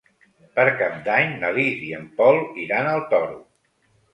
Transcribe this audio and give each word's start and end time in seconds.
Per 0.53 0.63
Cap 0.79 0.95
d'Any 1.09 1.35
na 1.43 1.51
Lis 1.57 1.85
i 1.91 1.91
en 1.99 2.09
Pol 2.23 2.41
iran 2.65 2.91
al 2.95 3.07
Toro. 3.13 3.37